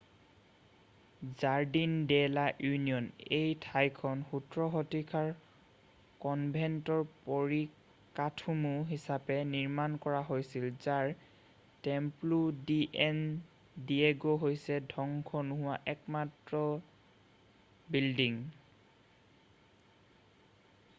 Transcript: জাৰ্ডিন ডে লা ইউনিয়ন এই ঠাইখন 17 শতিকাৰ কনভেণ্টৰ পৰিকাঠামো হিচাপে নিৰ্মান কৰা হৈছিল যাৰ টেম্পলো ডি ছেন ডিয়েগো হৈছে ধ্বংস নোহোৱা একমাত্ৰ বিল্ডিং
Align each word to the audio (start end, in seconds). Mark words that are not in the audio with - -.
জাৰ্ডিন 1.39 1.91
ডে 2.11 2.15
লা 2.35 2.43
ইউনিয়ন 2.67 3.09
এই 3.39 3.49
ঠাইখন 3.65 4.21
17 4.29 4.61
শতিকাৰ 4.75 5.27
কনভেণ্টৰ 6.23 7.03
পৰিকাঠামো 7.27 8.71
হিচাপে 8.93 9.37
নিৰ্মান 9.51 9.97
কৰা 10.07 10.23
হৈছিল 10.31 10.65
যাৰ 10.87 11.11
টেম্পলো 11.89 12.39
ডি 12.71 12.77
ছেন 13.09 13.21
ডিয়েগো 13.91 14.35
হৈছে 14.45 14.79
ধ্বংস 14.95 15.43
নোহোৱা 15.51 15.77
একমাত্ৰ 15.95 16.63
বিল্ডিং 17.97 18.41